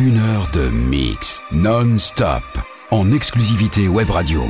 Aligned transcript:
Une 0.00 0.16
heure 0.16 0.46
de 0.52 0.68
mix 0.68 1.42
non-stop 1.50 2.44
en 2.92 3.10
exclusivité 3.10 3.88
web 3.88 4.10
radio. 4.10 4.44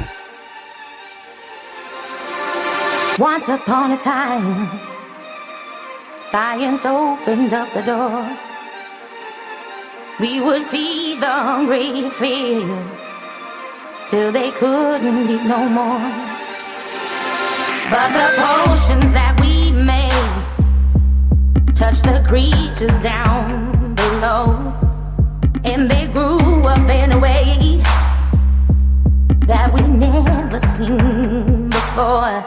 Once 3.19 3.49
upon 3.49 3.93
a 3.93 3.97
time, 3.97 4.69
science 6.23 6.85
opened 6.85 7.55
up 7.55 7.67
the 7.73 7.81
door. 7.81 8.27
We 10.21 10.39
would 10.43 10.65
feed 10.65 11.21
the 11.21 11.33
hungry 11.33 12.11
feel 12.11 12.85
till 14.11 14.31
they 14.31 14.51
couldn't 14.51 15.31
eat 15.31 15.45
no 15.45 15.67
more. 15.67 16.13
But 17.89 18.13
the 18.13 18.35
potions 18.37 19.13
that 19.13 19.41
we 19.41 19.73
made 19.73 20.13
touched 21.75 22.05
the 22.05 22.23
creatures 22.29 23.01
down 23.01 23.95
below, 23.95 24.75
and 25.65 25.91
they 25.91 26.07
grew 26.09 26.63
up 26.65 26.89
in 26.89 27.13
a 27.13 27.19
way 27.19 27.81
that 29.47 29.73
we 29.73 29.81
never 29.81 30.59
seen 30.61 31.69
before. 31.71 32.45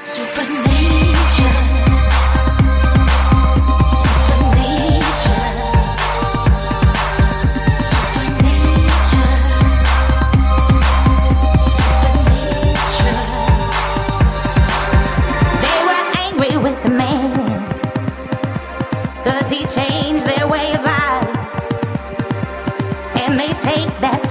Supernature. 0.00 0.79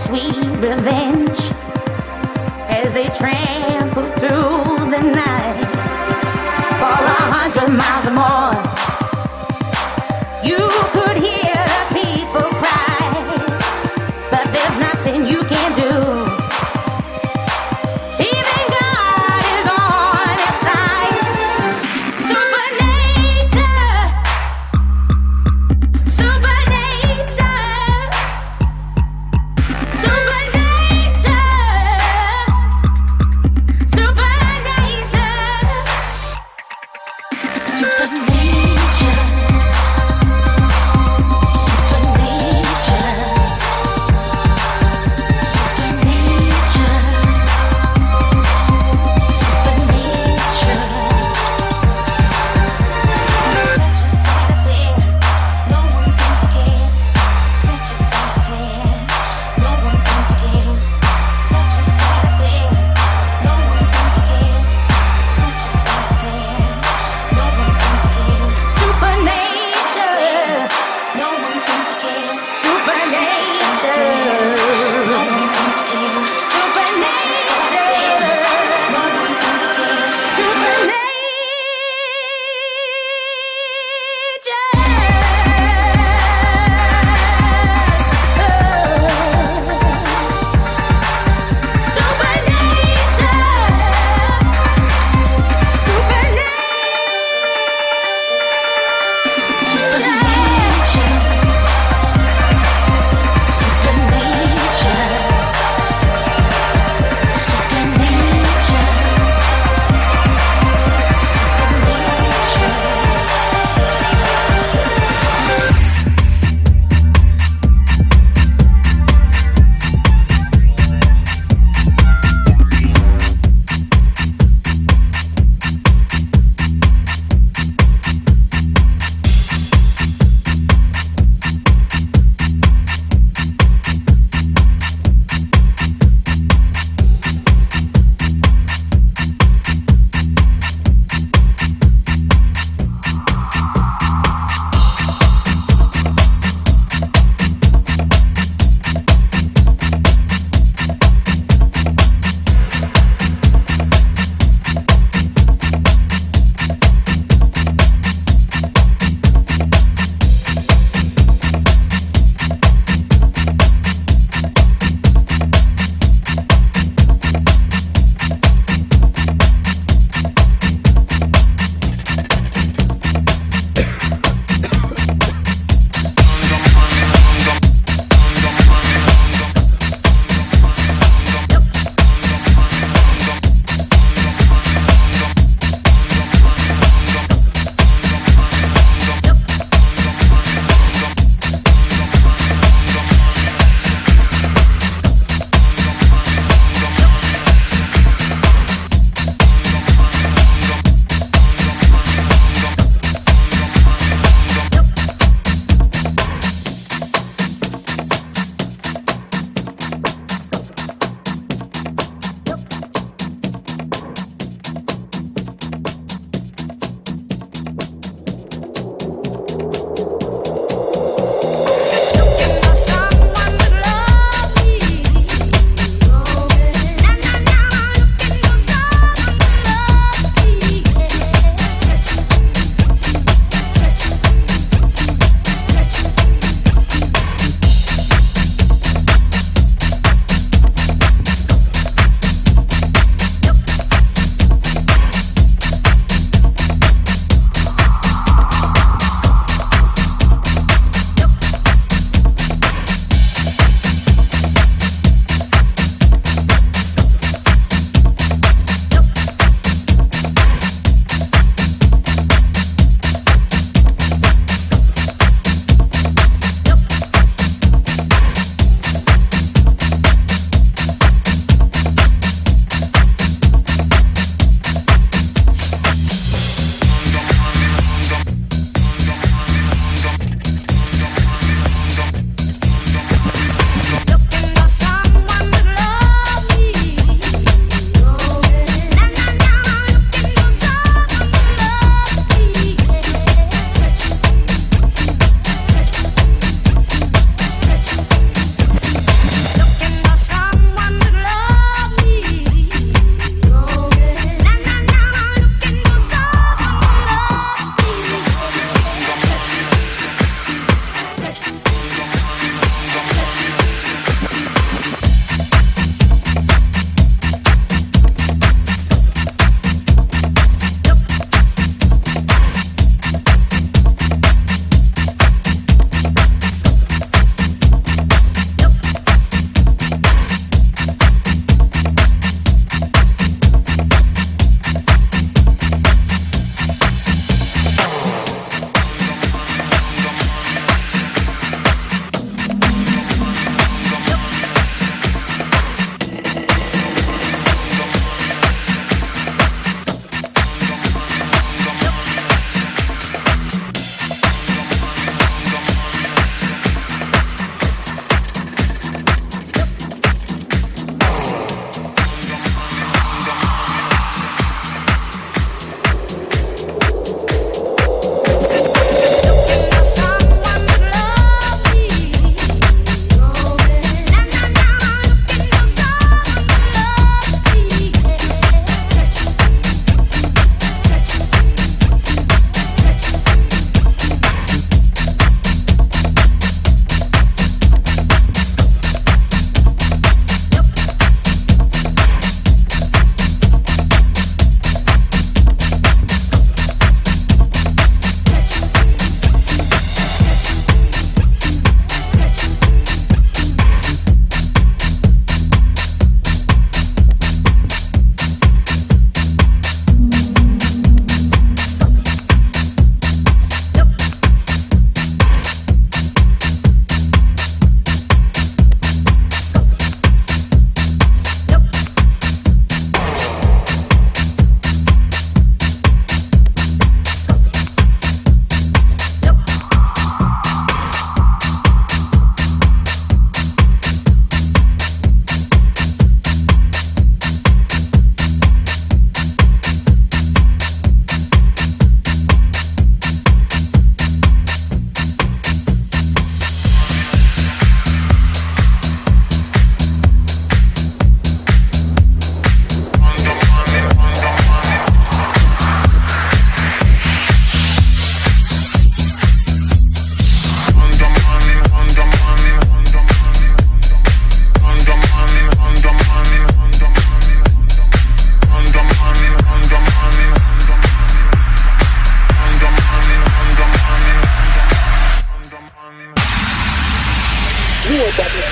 Sweet 0.10 0.36
revenge 0.58 1.40
as 2.68 2.94
they 2.96 3.08
trample 3.10 4.10
through 4.18 4.90
the 4.90 5.02
night 5.04 5.70
for 6.80 6.96
a 7.06 7.20
hundred 7.30 7.70
miles 7.78 8.08
or 8.08 8.64
more. 8.64 8.69
Supernature, 37.80 38.39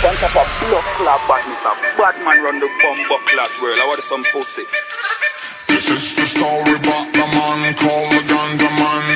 Bunch 0.04 0.22
up 0.22 0.30
a 0.38 0.46
block 0.62 0.86
clap 1.02 1.22
badness. 1.28 1.58
A 1.66 1.74
bad 1.98 2.16
man 2.22 2.44
run 2.44 2.60
the 2.60 2.70
bomb 2.86 3.02
clap 3.08 3.50
world. 3.62 3.80
I 3.82 3.86
want 3.88 4.00
some 4.00 4.22
pussy. 4.30 4.62
This 5.68 5.90
is 5.90 6.14
the 6.14 6.22
story 6.22 6.78
about 6.78 7.10
the 7.18 7.26
man 7.34 7.74
called 7.74 8.14
the 8.14 8.22
Ganja 8.30 8.70
Man. 8.78 9.07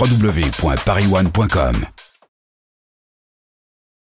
www.parisone.com. 0.00 1.99